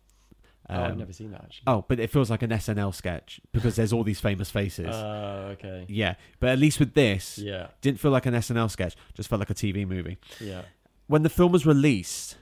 oh, 0.71 0.75
I've 0.75 0.93
Um, 0.93 0.99
never 0.99 1.13
seen 1.13 1.31
that 1.31 1.43
actually. 1.45 1.63
oh, 1.67 1.85
but 1.89 2.01
it 2.01 2.11
feels 2.11 2.31
like 2.31 2.43
an 2.43 2.51
SNL 2.51 2.95
sketch 2.95 3.41
because 3.53 3.77
there's 3.77 3.93
all 3.93 4.05
these 4.05 4.21
famous 4.21 4.51
faces. 4.51 4.89
Uh, 4.89 5.51
okay. 5.53 5.87
yeah, 5.89 6.15
but 6.41 6.51
at 6.51 6.59
least 6.59 6.79
with 6.81 6.95
this, 6.95 7.39
Yeah, 7.39 7.69
didn't 7.81 8.01
feel 8.01 8.11
like 8.11 8.27
an 8.27 8.35
SNL 8.35 8.71
sketch. 8.71 8.97
Just 9.15 9.29
felt 9.29 9.39
like 9.39 9.51
a 9.51 9.55
TV 9.55 9.87
movie. 9.87 10.19
yeah, 10.41 10.63
When 11.07 11.23
the 11.23 11.31
film 11.31 11.53
was 11.53 11.65
released, 11.65 12.37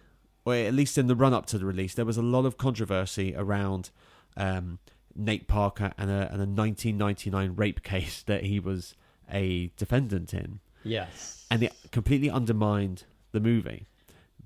or 0.45 0.55
at 0.55 0.73
least 0.75 0.97
in 0.99 1.07
the 1.09 1.15
run 1.17 1.35
up 1.35 1.47
to 1.47 1.59
the 1.59 1.67
release, 1.67 1.95
there 1.95 2.05
was 2.07 2.17
a 2.17 2.23
lot 2.23 2.47
of 2.47 2.57
controversy 2.57 3.35
around 3.37 3.91
um, 4.37 4.79
Nate 5.15 5.47
Parker 5.47 5.93
and 5.99 6.11
a, 6.11 6.23
and 6.33 6.41
a 6.43 6.47
1999 6.47 7.55
rape 7.55 7.83
case 7.83 8.23
that 8.27 8.45
he 8.45 8.59
was 8.59 8.95
a 9.31 9.73
defendant 9.77 10.33
in. 10.35 10.61
yes. 10.85 11.47
and 11.51 11.63
it 11.63 11.73
completely 11.93 12.31
undermined 12.31 13.05
the 13.33 13.41
movie. 13.41 13.87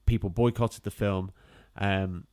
People 0.06 0.30
boycotted 0.30 0.82
the 0.82 0.90
film. 0.90 1.32
Um, 1.76 2.26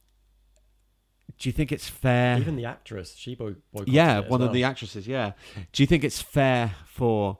do 1.38 1.50
you 1.50 1.54
think 1.54 1.72
it's 1.72 1.88
fair? 1.88 2.38
Even 2.38 2.56
the 2.56 2.66
actress, 2.66 3.16
she 3.16 3.36
boy- 3.36 3.56
boycotted 3.72 3.94
yeah, 3.94 4.22
one 4.22 4.42
of 4.42 4.54
the 4.54 4.64
actresses. 4.64 5.08
Yeah. 5.08 5.34
Do 5.72 5.84
you 5.84 5.88
think 5.88 6.04
it's 6.04 6.22
fair 6.22 6.74
for 6.86 7.40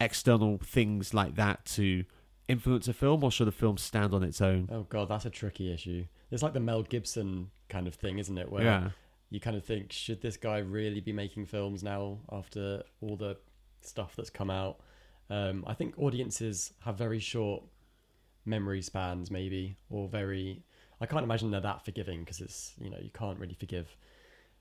external 0.00 0.58
things 0.58 1.14
like 1.14 1.36
that 1.36 1.64
to 1.64 2.04
influence 2.48 2.88
a 2.88 2.92
film, 2.92 3.22
or 3.22 3.30
should 3.30 3.48
a 3.48 3.52
film 3.52 3.76
stand 3.76 4.14
on 4.14 4.22
its 4.22 4.40
own? 4.40 4.68
Oh 4.72 4.84
god, 4.88 5.08
that's 5.08 5.26
a 5.26 5.30
tricky 5.30 5.72
issue. 5.72 6.06
It's 6.30 6.42
like 6.42 6.54
the 6.54 6.60
Mel 6.60 6.82
Gibson 6.82 7.50
kind 7.68 7.86
of 7.86 7.94
thing, 7.94 8.18
isn't 8.18 8.36
it? 8.36 8.50
Where 8.50 8.64
yeah. 8.64 8.90
you 9.30 9.40
kind 9.40 9.56
of 9.56 9.64
think, 9.64 9.92
should 9.92 10.20
this 10.20 10.36
guy 10.36 10.58
really 10.58 11.00
be 11.00 11.12
making 11.12 11.46
films 11.46 11.82
now 11.82 12.18
after 12.32 12.82
all 13.00 13.16
the 13.16 13.36
stuff 13.82 14.14
that's 14.16 14.30
come 14.30 14.50
out? 14.50 14.80
Um, 15.30 15.64
I 15.66 15.74
think 15.74 15.98
audiences 15.98 16.72
have 16.80 16.96
very 16.96 17.18
short 17.20 17.62
memory 18.44 18.82
spans, 18.82 19.30
maybe, 19.30 19.76
or 19.90 20.08
very. 20.08 20.62
I 21.00 21.06
can't 21.06 21.22
imagine 21.22 21.50
they're 21.50 21.60
that 21.60 21.84
forgiving 21.84 22.20
because 22.20 22.40
it's 22.40 22.72
you 22.80 22.90
know 22.90 22.98
you 23.00 23.10
can't 23.10 23.38
really 23.38 23.54
forgive 23.54 23.94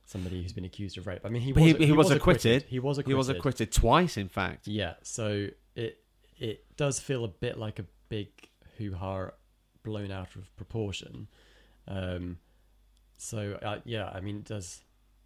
somebody 0.05 0.41
who's 0.41 0.53
been 0.53 0.65
accused 0.65 0.97
of 0.97 1.07
rape. 1.07 1.21
I 1.25 1.29
mean, 1.29 1.41
he 1.41 1.53
was 1.53 1.63
he- 1.63 1.85
he 1.87 1.91
was 1.91 2.11
acquitted. 2.11 2.63
He 2.63 2.79
was 2.79 2.97
acquitted. 2.97 3.11
He 3.11 3.13
was 3.17 3.29
acquitted 3.29 3.71
twice, 3.71 4.17
in 4.17 4.29
fact. 4.29 4.67
Yeah, 4.67 4.95
so 5.03 5.47
it 5.75 5.99
it 6.37 6.65
does 6.77 6.99
feel 6.99 7.23
a 7.23 7.27
bit 7.29 7.57
like 7.57 7.79
a 7.79 7.85
big 8.09 8.27
hoo 8.77 8.93
ha 8.93 9.31
blown 9.83 10.11
out 10.11 10.35
of 10.35 10.53
proportion. 10.57 11.27
Um, 11.87 12.37
so 13.17 13.57
uh, 13.63 13.79
yeah, 13.85 14.09
I 14.13 14.19
mean, 14.19 14.37
it 14.39 14.45
does 14.45 14.81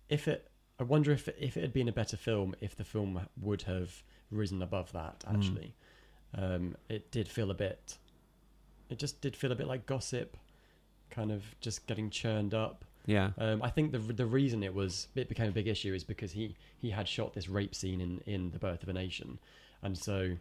if 0.08 0.28
it? 0.28 0.51
I 0.82 0.84
wonder 0.84 1.12
if 1.12 1.28
if 1.40 1.56
it 1.58 1.62
had 1.62 1.74
been 1.74 1.88
a 1.88 1.92
better 1.94 2.18
film, 2.18 2.56
if 2.60 2.76
the 2.76 2.84
film 2.84 3.22
would 3.40 3.62
have 3.64 4.02
risen 4.32 4.62
above 4.62 4.92
that. 4.94 5.20
Mm. 5.20 5.36
Actually, 5.36 5.74
um, 6.36 6.76
it 6.90 7.12
did 7.12 7.28
feel 7.28 7.52
a 7.52 7.54
bit. 7.54 7.98
It 8.90 8.98
just 9.00 9.22
did 9.22 9.36
feel 9.38 9.52
a 9.52 9.56
bit 9.56 9.68
like 9.68 9.86
gossip, 9.86 10.36
kind 11.12 11.32
of 11.32 11.44
just 11.62 11.86
getting 11.88 12.10
churned 12.10 12.54
up. 12.54 12.84
Yeah. 13.06 13.30
Um, 13.38 13.62
I 13.62 13.70
think 13.70 13.92
the 13.92 14.00
the 14.00 14.26
reason 14.26 14.64
it 14.64 14.74
was 14.74 15.08
it 15.16 15.30
became 15.30 15.48
a 15.50 15.52
big 15.52 15.68
issue 15.68 15.94
is 15.94 16.04
because 16.04 16.32
he 16.32 16.56
he 16.80 16.90
had 16.90 17.08
shot 17.08 17.34
this 17.34 17.48
rape 17.48 17.76
scene 17.76 18.02
in 18.02 18.22
in 18.26 18.52
the 18.52 18.60
Birth 18.60 18.82
of 18.84 18.90
a 18.90 18.94
Nation, 18.94 19.40
and 19.84 19.98
so 19.98 20.36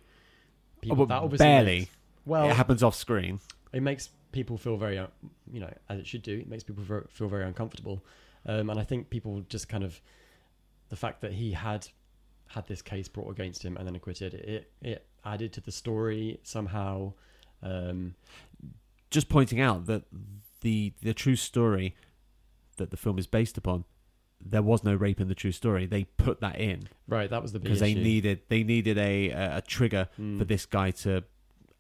people 0.81 1.03
Oh, 1.03 1.07
that 1.07 1.23
obviously 1.23 1.47
barely. 1.47 1.79
makes- 1.81 1.97
well, 2.27 2.51
it 2.51 2.57
happens 2.57 2.83
off 2.83 2.95
screen. 2.95 3.41
it 3.73 3.83
makes 3.83 4.09
people 4.33 4.57
feel 4.59 4.77
very 4.77 4.99
uh, 4.99 5.07
you 5.53 5.61
know 5.61 5.73
as 5.91 5.99
it 5.99 6.07
should 6.07 6.23
do. 6.23 6.39
It 6.39 6.49
makes 6.49 6.63
people 6.65 6.85
feel 7.11 7.29
very 7.29 7.45
uncomfortable, 7.45 8.03
um, 8.47 8.71
and 8.71 8.79
I 8.81 8.85
think 8.85 9.11
people 9.11 9.41
just 9.49 9.69
kind 9.69 9.85
of 9.85 10.01
the 10.91 10.97
fact 10.97 11.21
that 11.23 11.33
he 11.33 11.53
had 11.53 11.89
had 12.49 12.67
this 12.67 12.83
case 12.83 13.09
brought 13.09 13.31
against 13.31 13.65
him 13.65 13.77
and 13.77 13.87
then 13.87 13.95
acquitted 13.97 14.35
it 14.35 14.71
it 14.83 15.07
added 15.25 15.53
to 15.55 15.61
the 15.61 15.73
story 15.73 16.39
somehow. 16.43 17.13
Um, 17.63 18.15
Just 19.11 19.29
pointing 19.29 19.61
out 19.61 19.87
that 19.87 20.03
the 20.61 20.93
the 21.03 21.15
true 21.15 21.37
story 21.37 21.97
that 22.77 22.91
the 22.91 22.97
film 22.97 23.19
is 23.19 23.27
based 23.27 23.57
upon, 23.59 23.85
there 24.41 24.63
was 24.63 24.83
no 24.85 24.95
rape 24.95 25.21
in 25.21 25.29
the 25.29 25.35
true 25.35 25.53
story. 25.53 25.85
They 25.87 26.05
put 26.05 26.41
that 26.41 26.59
in. 26.61 26.89
right, 27.09 27.29
that 27.31 27.43
was 27.43 27.53
the 27.53 27.59
big 27.59 27.65
because 27.65 27.81
they 27.81 27.95
needed 27.95 28.43
they 28.49 28.63
needed 28.63 28.99
a 28.99 29.31
a 29.31 29.57
a 29.59 29.61
trigger 29.63 30.09
Mm. 30.19 30.39
for 30.39 30.45
this 30.45 30.65
guy 30.67 30.91
to 31.05 31.23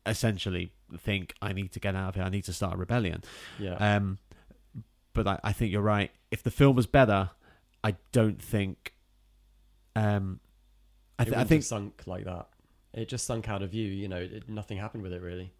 essentially 0.06 0.72
think 0.98 1.34
I 1.42 1.52
need 1.52 1.72
to 1.72 1.80
get 1.80 1.94
out 1.94 2.10
of 2.10 2.14
here. 2.16 2.24
I 2.24 2.30
need 2.30 2.44
to 2.44 2.52
start 2.52 2.74
a 2.74 2.76
rebellion. 2.76 3.22
yeah. 3.58 3.74
Um, 3.74 4.18
but 5.12 5.26
I, 5.26 5.40
I 5.44 5.52
think 5.52 5.72
you're 5.72 5.82
right. 5.82 6.10
If 6.30 6.42
the 6.42 6.50
film 6.50 6.76
was 6.76 6.86
better, 6.86 7.30
I 7.82 7.96
don't 8.12 8.40
think. 8.42 8.94
Um, 10.00 10.40
I, 11.18 11.24
th- 11.24 11.36
I 11.36 11.44
think 11.44 11.62
sunk 11.62 12.02
like 12.06 12.24
that. 12.24 12.48
It 12.92 13.08
just 13.08 13.26
sunk 13.26 13.48
out 13.48 13.62
of 13.62 13.70
view. 13.70 13.86
You 13.88 14.08
know, 14.08 14.16
it, 14.16 14.48
nothing 14.48 14.78
happened 14.78 15.02
with 15.02 15.12
it 15.12 15.22
really. 15.22 15.52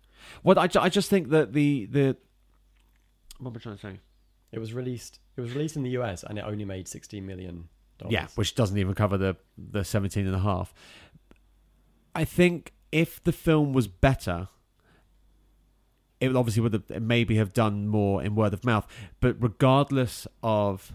well, 0.43 0.59
I, 0.59 0.67
ju- 0.67 0.81
I 0.81 0.89
just 0.89 1.11
think 1.11 1.29
that 1.31 1.53
the 1.53 1.87
the 1.87 2.17
what 3.39 3.51
am 3.51 3.57
I 3.57 3.61
trying 3.61 3.77
to 3.77 3.81
say? 3.81 4.01
It 4.53 4.59
was 4.59 4.73
released. 4.73 5.19
It 5.37 5.41
was 5.41 5.53
released 5.53 5.77
in 5.77 5.83
the 5.83 5.91
US 5.91 6.25
and 6.25 6.39
it 6.39 6.45
only 6.47 6.65
made 6.65 6.89
sixteen 6.89 7.27
million 7.27 7.69
dollars. 7.99 8.13
Yeah, 8.13 8.27
which 8.35 8.55
doesn't 8.55 8.77
even 8.79 8.95
cover 8.95 9.17
the 9.19 9.37
the 9.57 9.85
17 9.85 10.27
and 10.27 10.35
a. 10.35 10.67
I 12.15 12.25
think 12.25 12.73
if 12.91 13.23
the 13.23 13.33
film 13.33 13.73
was 13.73 13.87
better, 13.87 14.49
it 16.21 16.29
would 16.29 16.37
obviously 16.37 16.63
would 16.63 16.73
have 16.73 17.03
maybe 17.03 17.37
have 17.37 17.53
done 17.53 17.87
more 17.87 18.23
in 18.23 18.35
word 18.35 18.53
of 18.53 18.65
mouth. 18.65 18.87
But 19.21 19.37
regardless 19.41 20.27
of 20.43 20.93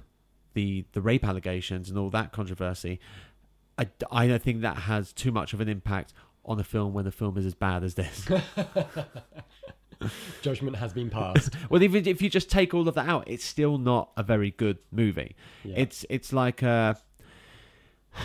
the 0.54 0.86
the 0.92 1.02
rape 1.02 1.24
allegations 1.24 1.90
and 1.90 1.98
all 1.98 2.10
that 2.10 2.32
controversy, 2.32 3.00
I, 3.78 3.88
I 4.12 4.28
don't 4.28 4.42
think 4.42 4.62
that 4.62 4.78
has 4.78 5.12
too 5.12 5.32
much 5.32 5.54
of 5.54 5.62
an 5.62 5.70
impact 5.70 6.14
on 6.46 6.58
the 6.58 6.64
film 6.64 6.94
when 6.94 7.06
the 7.06 7.12
film 7.12 7.38
is 7.38 7.46
as 7.46 7.56
bad 7.56 7.84
as 7.84 7.96
this. 7.96 8.28
judgment 10.42 10.76
has 10.78 10.94
been 10.94 11.10
passed. 11.10 11.54
well, 11.70 11.82
even 11.84 12.08
if 12.08 12.22
you 12.22 12.30
just 12.30 12.50
take 12.50 12.74
all 12.74 12.88
of 12.88 12.96
that 12.96 13.08
out, 13.08 13.26
it's 13.28 13.46
still 13.46 13.78
not 13.78 14.12
a 14.18 14.24
very 14.24 14.52
good 14.52 14.78
movie. 14.92 15.36
Yeah. 15.64 15.76
It's 15.78 16.06
it's 16.10 16.34
like 16.34 16.62
a 16.62 16.98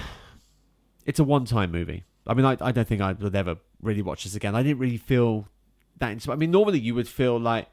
it's 1.07 1.19
a 1.19 1.25
one 1.25 1.45
time 1.45 1.73
movie. 1.73 2.05
I 2.27 2.35
mean, 2.35 2.45
I 2.45 2.57
I 2.61 2.73
don't 2.73 2.87
think 2.87 3.01
I 3.01 3.13
would 3.13 3.35
ever 3.35 3.57
really 3.81 4.03
watch 4.03 4.25
this 4.25 4.35
again. 4.35 4.55
I 4.55 4.63
didn't 4.63 4.79
really 4.79 4.97
feel 4.97 5.49
that. 5.99 6.29
I 6.29 6.37
mean, 6.37 6.51
normally 6.51 6.81
you 6.81 6.95
would 6.95 7.09
feel 7.09 7.39
like 7.39 7.69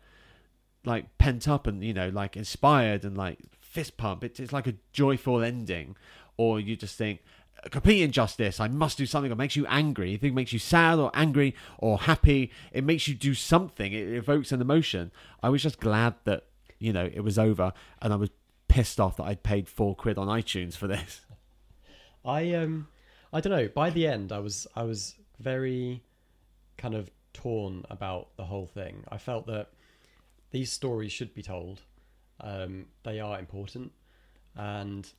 like 0.86 1.18
pent 1.18 1.48
up 1.48 1.68
and 1.68 1.84
you 1.84 1.94
know 1.94 2.10
like 2.10 2.38
inspired 2.38 3.04
and 3.04 3.18
like 3.18 3.40
fist 3.60 3.98
pump. 3.98 4.24
It's 4.24 4.40
it's 4.40 4.54
like 4.54 4.68
a 4.68 4.76
joyful 4.94 5.44
ending, 5.44 5.96
or 6.38 6.60
you 6.60 6.76
just 6.76 6.98
think 6.98 7.22
a 7.64 7.70
complete 7.70 8.02
injustice. 8.02 8.60
I 8.60 8.68
must 8.68 8.98
do 8.98 9.06
something 9.06 9.30
that 9.30 9.36
makes 9.36 9.56
you 9.56 9.66
angry. 9.68 10.20
It 10.22 10.34
makes 10.34 10.54
you 10.54 10.60
sad 10.60 11.00
or 11.00 11.12
angry 11.14 11.56
or 11.78 12.00
happy. 12.00 12.52
It 12.72 12.84
makes 12.84 13.08
you 13.08 13.16
do 13.16 13.34
something. 13.34 13.92
It 13.94 14.10
evokes 14.10 14.52
an 14.52 14.62
emotion. 14.62 15.12
I 15.42 15.50
was 15.50 15.64
just 15.64 15.80
glad 15.80 16.16
that 16.26 16.46
you 16.80 16.94
know 16.94 17.10
it 17.12 17.22
was 17.22 17.40
over, 17.40 17.74
and 18.02 18.14
I 18.14 18.16
was 18.16 18.30
pissed 18.68 19.00
off 19.00 19.18
that 19.18 19.24
I'd 19.24 19.44
paid 19.44 19.68
four 19.68 19.96
quid 19.96 20.18
on 20.18 20.28
iTunes 20.28 20.76
for 20.76 20.88
this. 20.88 21.22
I 22.26 22.54
um 22.54 22.88
I 23.34 23.42
don't 23.42 23.52
know. 23.52 23.68
By 23.68 23.90
the 23.90 24.08
end, 24.08 24.32
I 24.32 24.40
was 24.40 24.68
I 24.76 24.84
was 24.84 25.16
very 25.40 26.04
kind 26.78 26.96
of 26.96 27.10
torn 27.34 27.86
about 27.90 28.36
the 28.38 28.46
whole 28.46 28.66
thing. 28.68 29.04
I 29.10 29.18
felt 29.18 29.48
that 29.48 29.70
these 30.52 30.72
stories 30.72 31.12
should 31.12 31.34
be 31.34 31.44
told. 31.44 31.82
Um, 32.40 32.86
they 33.04 33.20
are 33.20 33.40
important, 33.40 33.92
and 34.56 35.10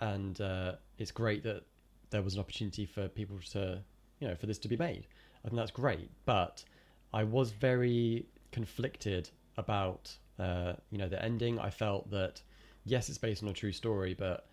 and 0.00 0.40
uh, 0.40 0.74
it's 1.02 1.10
great 1.10 1.42
that 1.42 1.64
there 2.10 2.22
was 2.22 2.34
an 2.34 2.40
opportunity 2.40 2.86
for 2.86 3.08
people 3.08 3.38
to 3.50 3.82
you 4.20 4.28
know 4.28 4.34
for 4.36 4.46
this 4.46 4.58
to 4.58 4.68
be 4.68 4.76
made. 4.76 5.06
I 5.44 5.48
think 5.48 5.56
that's 5.56 5.72
great, 5.72 6.10
but 6.24 6.64
I 7.12 7.24
was 7.24 7.50
very 7.50 8.26
conflicted 8.52 9.28
about 9.56 10.16
uh, 10.38 10.74
you 10.90 10.98
know 10.98 11.08
the 11.08 11.22
ending. 11.22 11.58
I 11.58 11.70
felt 11.70 12.10
that 12.10 12.40
yes, 12.84 13.08
it's 13.08 13.18
based 13.18 13.42
on 13.42 13.48
a 13.48 13.52
true 13.52 13.72
story, 13.72 14.14
but 14.14 14.46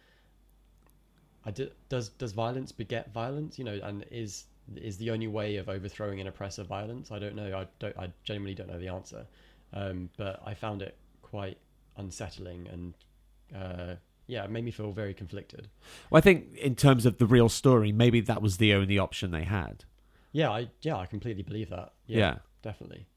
I 1.45 1.51
did, 1.51 1.71
does 1.87 2.09
does 2.09 2.31
violence 2.31 2.71
beget 2.71 3.13
violence? 3.13 3.59
You 3.59 3.65
know, 3.65 3.79
and 3.83 4.05
is 4.11 4.45
is 4.75 4.97
the 4.97 5.11
only 5.11 5.27
way 5.27 5.57
of 5.57 5.69
overthrowing 5.69 6.19
an 6.19 6.27
oppressor 6.27 6.63
violence? 6.63 7.11
I 7.11 7.19
don't 7.19 7.35
know. 7.35 7.57
I 7.57 7.67
don't. 7.79 7.97
I 7.97 8.11
genuinely 8.23 8.55
don't 8.55 8.67
know 8.67 8.79
the 8.79 8.89
answer. 8.89 9.25
Um, 9.71 10.09
but 10.17 10.41
I 10.45 10.55
found 10.55 10.81
it 10.81 10.97
quite 11.21 11.59
unsettling, 11.97 12.67
and 12.67 12.93
uh, 13.55 13.95
yeah, 14.29 14.43
it 14.45 14.49
made 14.51 14.63
me 14.63 14.71
feel 14.71 14.91
very 14.91 15.13
conflicted. 15.13 15.67
Well, 16.09 16.19
I 16.19 16.21
think 16.21 16.55
in 16.57 16.75
terms 16.75 17.05
of 17.05 17.17
the 17.17 17.25
real 17.25 17.49
story, 17.49 17.91
maybe 17.91 18.21
that 18.21 18.41
was 18.41 18.57
the 18.57 18.73
only 18.73 18.97
option 18.97 19.31
they 19.31 19.43
had. 19.43 19.83
Yeah, 20.31 20.51
I 20.51 20.69
yeah, 20.81 20.95
I 20.97 21.05
completely 21.07 21.43
believe 21.43 21.69
that. 21.71 21.93
Yeah, 22.05 22.17
Yeah. 22.19 22.37
definitely. 22.61 23.07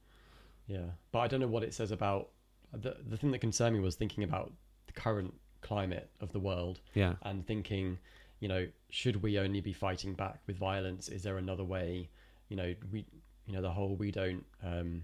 Yeah, 0.67 0.87
but 1.13 1.19
I 1.21 1.29
don't 1.29 1.41
know 1.41 1.47
what 1.49 1.63
it 1.63 1.75
says 1.75 1.91
about 1.91 2.31
the 2.73 2.97
the 3.07 3.17
thing 3.17 3.31
that 3.33 3.41
concerned 3.41 3.77
me 3.77 3.81
was 3.83 3.95
thinking 3.97 4.25
about 4.25 4.53
the 4.87 4.93
current 4.93 5.35
climate 5.61 6.11
of 6.21 6.33
the 6.33 6.41
world 6.41 6.81
Yeah. 6.95 7.15
and 7.23 7.47
thinking, 7.47 7.99
you 8.41 8.49
know, 8.49 8.67
should 8.91 9.23
we 9.23 9.39
only 9.39 9.61
be 9.61 9.73
fighting 9.73 10.15
back 10.15 10.41
with 10.47 10.57
violence? 10.57 11.09
Is 11.09 11.23
there 11.23 11.37
another 11.39 11.65
way? 11.65 12.09
You 12.49 12.57
know, 12.57 12.75
we, 12.91 13.05
you 13.47 13.53
know, 13.53 13.63
the 13.63 13.71
whole 13.71 13.95
we 13.95 14.11
don't, 14.11 14.45
um, 14.63 15.03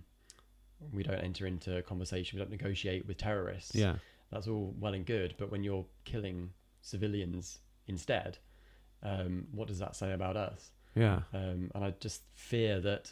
we 0.93 1.03
don't 1.03 1.19
enter 1.21 1.47
into 1.47 1.81
conversation, 1.83 2.39
we 2.39 2.41
don't 2.45 2.51
negotiate 2.51 3.07
with 3.07 3.19
terrorists. 3.19 3.75
Yeah. 3.75 3.97
That's 4.31 4.47
all 4.47 4.75
well 4.79 4.95
and 4.95 5.07
good, 5.07 5.35
but 5.39 5.51
when 5.51 5.63
you're 5.63 5.87
killing 6.05 6.51
civilians 6.83 7.59
instead, 7.87 8.39
um, 9.03 9.47
what 9.53 9.69
does 9.69 9.79
that 9.79 9.97
say 9.97 10.13
about 10.13 10.37
us? 10.37 10.71
Yeah. 10.95 11.21
Um, 11.33 11.71
and 11.75 11.85
I 11.85 11.95
just 12.01 12.23
fear 12.35 12.81
that, 12.81 13.11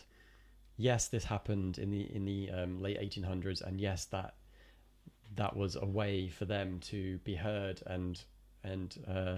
yes, 0.76 1.08
this 1.08 1.24
happened 1.24 1.78
in 1.78 1.90
the 1.90 2.14
in 2.14 2.24
the 2.24 2.50
um, 2.50 2.80
late 2.82 3.00
1800s, 3.00 3.62
and 3.62 3.80
yes, 3.80 4.04
that 4.06 4.34
that 5.36 5.56
was 5.56 5.76
a 5.76 5.86
way 5.86 6.28
for 6.28 6.44
them 6.44 6.80
to 6.80 7.18
be 7.18 7.34
heard 7.34 7.82
and 7.86 8.22
and 8.62 8.98
uh, 9.08 9.36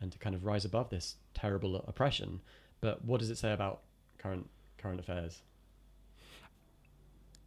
and 0.00 0.12
to 0.12 0.18
kind 0.18 0.34
of 0.34 0.44
rise 0.44 0.64
above 0.64 0.90
this 0.90 1.16
terrible 1.34 1.76
oppression. 1.76 2.40
But 2.80 3.04
what 3.04 3.20
does 3.20 3.30
it 3.30 3.38
say 3.38 3.52
about 3.52 3.80
current 4.18 4.48
current 4.76 5.00
affairs? 5.00 5.40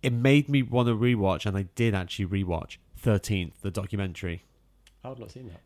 It 0.01 0.13
made 0.13 0.50
me 0.50 0.63
want 0.63 0.88
to 0.88 0.96
rewatch, 0.96 1.46
and 1.46 1.56
I 1.56 1.63
did 1.75 1.94
actually 1.94 2.25
rewatch 2.25 2.77
13th, 3.01 3.53
the 3.62 3.72
documentary. 3.72 4.43
I've 5.03 5.20
not 5.20 5.31
seen 5.31 5.48
that. 5.48 5.62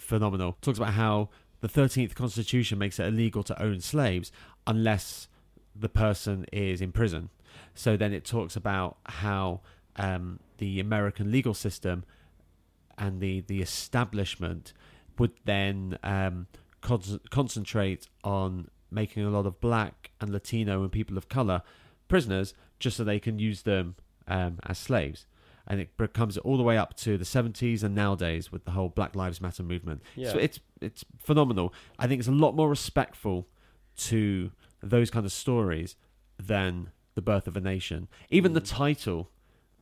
Phenomenal. 0.00 0.56
Talks 0.60 0.78
about 0.78 0.94
how 0.94 1.28
the 1.60 1.68
13th 1.68 2.14
Constitution 2.14 2.78
makes 2.78 2.98
it 2.98 3.06
illegal 3.06 3.42
to 3.44 3.62
own 3.62 3.80
slaves 3.80 4.32
unless 4.66 5.28
the 5.74 5.88
person 5.88 6.46
is 6.52 6.80
in 6.80 6.92
prison. 6.92 7.30
So 7.74 7.96
then 7.96 8.12
it 8.12 8.24
talks 8.24 8.56
about 8.56 8.98
how 9.04 9.60
um, 9.96 10.40
the 10.58 10.80
American 10.80 11.30
legal 11.30 11.54
system 11.54 12.04
and 12.96 13.20
the, 13.20 13.40
the 13.40 13.60
establishment 13.62 14.72
would 15.18 15.32
then 15.44 15.98
um, 16.02 16.46
con- 16.80 17.20
concentrate 17.30 18.08
on 18.24 18.68
making 18.90 19.24
a 19.24 19.30
lot 19.30 19.46
of 19.46 19.60
black 19.60 20.10
and 20.20 20.30
Latino 20.30 20.82
and 20.82 20.92
people 20.92 21.16
of 21.16 21.28
color 21.28 21.62
prisoners 22.08 22.54
just 22.78 22.96
so 22.96 23.04
they 23.04 23.20
can 23.20 23.38
use 23.38 23.62
them 23.62 23.94
um, 24.26 24.58
as 24.64 24.78
slaves. 24.78 25.26
And 25.70 25.80
it 25.80 26.12
comes 26.12 26.36
all 26.38 26.56
the 26.56 26.62
way 26.64 26.76
up 26.76 26.94
to 26.98 27.16
the 27.16 27.24
70s 27.24 27.84
and 27.84 27.94
nowadays 27.94 28.50
with 28.50 28.64
the 28.64 28.72
whole 28.72 28.88
Black 28.88 29.14
Lives 29.14 29.40
Matter 29.40 29.62
movement. 29.62 30.02
Yeah. 30.16 30.32
So 30.32 30.38
it's 30.38 30.58
it's 30.80 31.04
phenomenal. 31.18 31.72
I 31.98 32.06
think 32.08 32.18
it's 32.18 32.28
a 32.28 32.32
lot 32.32 32.56
more 32.56 32.68
respectful 32.68 33.46
to 34.08 34.50
those 34.82 35.10
kind 35.10 35.24
of 35.24 35.30
stories 35.32 35.94
than 36.38 36.90
the 37.14 37.22
birth 37.22 37.46
of 37.46 37.56
a 37.56 37.60
nation. 37.60 38.08
Even 38.30 38.52
the 38.54 38.60
Mm. 38.60 38.68
title 38.68 39.30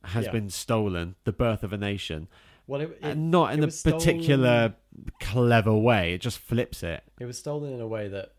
has 0.03 0.25
Yeah. 0.25 0.31
been 0.31 0.49
stolen, 0.51 1.15
the 1.23 1.31
birth 1.31 1.63
of 1.63 1.73
a 1.73 1.77
nation, 1.77 2.27
Well, 2.67 2.81
it, 2.81 2.97
it, 3.01 3.17
not 3.17 3.53
in 3.53 3.63
it 3.63 3.69
a 3.69 3.71
stolen- 3.71 3.97
particular 3.99 4.75
clever 5.19 5.75
way. 5.75 6.13
It 6.13 6.21
just 6.21 6.37
flips 6.37 6.83
it. 6.83 7.03
it 7.19 7.25
was 7.25 7.37
stolen 7.39 7.73
in 7.73 7.81
a 7.81 7.87
way 7.87 8.07
that 8.09 8.33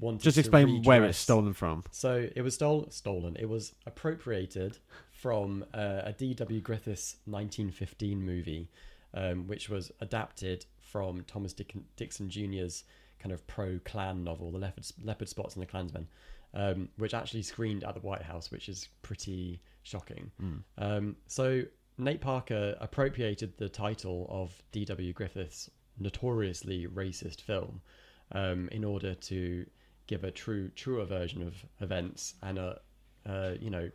wanted 0.00 0.22
Just 0.22 0.38
explain 0.38 0.82
where 0.82 1.04
it's 1.04 1.18
stolen 1.18 1.52
from. 1.52 1.84
So 1.90 2.28
it 2.34 2.40
was 2.42 2.54
stole, 2.54 2.88
stolen. 2.90 3.36
It 3.36 3.48
was 3.48 3.74
appropriated 3.86 4.78
from 5.24 5.64
uh, 5.72 6.02
a 6.04 6.12
D.W. 6.12 6.60
Griffith's 6.60 7.16
1915 7.24 8.22
movie, 8.22 8.68
um, 9.14 9.46
which 9.46 9.70
was 9.70 9.90
adapted 10.02 10.66
from 10.78 11.24
Thomas 11.26 11.54
Dick- 11.54 11.74
Dixon 11.96 12.28
Jr.'s 12.28 12.84
kind 13.18 13.32
of 13.32 13.46
pro-Klan 13.46 14.22
novel, 14.22 14.50
The 14.50 14.58
Leopard, 14.58 14.84
Leopard 15.02 15.30
Spots 15.30 15.54
and 15.54 15.62
the 15.62 15.66
Clansman, 15.66 16.08
um, 16.52 16.90
which 16.98 17.14
actually 17.14 17.40
screened 17.40 17.84
at 17.84 17.94
the 17.94 18.02
White 18.02 18.20
House, 18.20 18.50
which 18.50 18.68
is 18.68 18.90
pretty 19.00 19.62
shocking. 19.82 20.30
Mm. 20.42 20.62
Um, 20.76 21.16
so 21.26 21.62
Nate 21.96 22.20
Parker 22.20 22.76
appropriated 22.78 23.56
the 23.56 23.70
title 23.70 24.26
of 24.28 24.52
D.W. 24.72 25.14
Griffith's 25.14 25.70
notoriously 25.98 26.86
racist 26.86 27.40
film 27.40 27.80
um, 28.32 28.68
in 28.72 28.84
order 28.84 29.14
to 29.14 29.64
give 30.06 30.22
a 30.22 30.30
true, 30.30 30.68
truer 30.76 31.06
version 31.06 31.40
of 31.40 31.64
events 31.80 32.34
and 32.42 32.58
a, 32.58 32.78
uh, 33.24 33.52
you 33.58 33.70
know, 33.70 33.88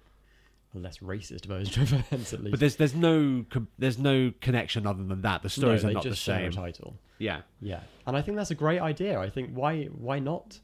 less 0.74 1.00
racist 1.00 1.46
version 1.46 1.82
of 1.82 1.94
events 1.94 2.34
at 2.34 2.42
least. 2.42 2.52
But 2.52 2.60
there's 2.60 2.76
there's 2.76 2.96
no 2.96 3.46
there's 3.78 3.98
no 3.98 4.32
connection 4.42 4.86
other 4.86 5.04
than 5.04 5.22
that. 5.22 5.42
The 5.42 5.50
stories 5.50 5.84
no, 5.84 5.90
are 5.90 5.94
not 5.94 6.04
the 6.04 6.10
just 6.10 6.22
share 6.22 6.40
a 6.40 6.52
same. 6.52 6.52
title. 6.52 6.96
Yeah. 7.18 7.42
Yeah, 7.62 7.82
and 8.06 8.16
I 8.16 8.22
think 8.22 8.38
that's 8.38 8.52
a 8.52 8.56
great 8.56 8.80
idea. 8.80 9.20
I 9.20 9.30
think 9.30 9.52
why 9.54 9.86
why 9.86 10.20
not 10.20 10.60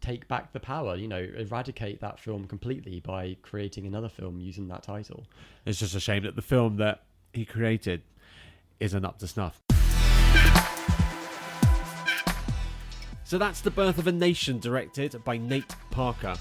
take 0.00 0.28
back 0.28 0.52
the 0.52 0.60
power? 0.60 0.96
You 0.96 1.08
know, 1.08 1.26
eradicate 1.36 2.00
that 2.00 2.18
film 2.18 2.46
completely 2.46 3.00
by 3.00 3.36
creating 3.42 3.86
another 3.86 4.08
film 4.08 4.40
using 4.40 4.68
that 4.68 4.82
title. 4.82 5.24
It's 5.64 5.78
just 5.78 5.94
a 5.94 6.00
shame 6.00 6.24
that 6.24 6.36
the 6.36 6.42
film 6.42 6.76
that 6.76 7.04
he 7.32 7.44
created 7.44 8.02
isn't 8.80 9.04
up 9.04 9.18
to 9.20 9.26
snuff. 9.26 9.60
So 13.26 13.38
that's 13.38 13.62
The 13.62 13.70
Birth 13.70 13.96
of 13.96 14.06
a 14.06 14.12
Nation, 14.12 14.60
directed 14.60 15.24
by 15.24 15.38
Nate 15.38 15.74
Parker. 15.90 16.36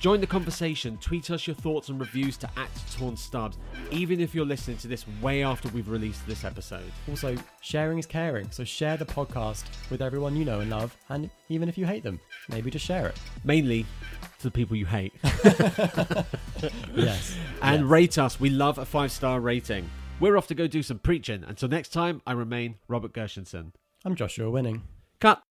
Join 0.00 0.20
the 0.20 0.26
conversation, 0.26 0.98
tweet 0.98 1.30
us 1.30 1.46
your 1.46 1.56
thoughts 1.56 1.88
and 1.88 1.98
reviews 1.98 2.36
to 2.38 2.50
at 2.58 2.68
Torn 2.94 3.16
Stubs, 3.16 3.56
even 3.90 4.20
if 4.20 4.34
you're 4.34 4.44
listening 4.44 4.76
to 4.78 4.88
this 4.88 5.06
way 5.22 5.42
after 5.42 5.68
we've 5.70 5.88
released 5.88 6.26
this 6.26 6.44
episode. 6.44 6.84
Also, 7.08 7.34
sharing 7.62 7.98
is 7.98 8.04
caring, 8.04 8.50
so 8.50 8.64
share 8.64 8.98
the 8.98 9.06
podcast 9.06 9.64
with 9.90 10.02
everyone 10.02 10.36
you 10.36 10.44
know 10.44 10.60
and 10.60 10.68
love, 10.68 10.94
and 11.08 11.30
even 11.48 11.70
if 11.70 11.78
you 11.78 11.86
hate 11.86 12.02
them, 12.02 12.20
maybe 12.50 12.70
just 12.70 12.84
share 12.84 13.06
it. 13.08 13.18
Mainly 13.44 13.86
to 14.40 14.42
the 14.42 14.50
people 14.50 14.76
you 14.76 14.84
hate. 14.86 15.12
Yes, 16.94 17.36
And 17.60 17.82
Yes. 17.82 17.90
rate 17.90 18.18
us. 18.18 18.38
We 18.40 18.48
love 18.50 18.78
a 18.78 18.84
five 18.86 19.10
star 19.12 19.40
rating. 19.40 19.88
We're 20.20 20.36
off 20.36 20.46
to 20.48 20.54
go 20.54 20.66
do 20.66 20.82
some 20.82 20.98
preaching. 20.98 21.44
Until 21.46 21.68
next 21.68 21.88
time, 21.92 22.22
I 22.26 22.32
remain 22.32 22.76
Robert 22.88 23.12
Gershenson. 23.12 23.72
I'm 24.04 24.14
Joshua 24.14 24.48
Winning. 24.50 24.82
Cut. 25.20 25.42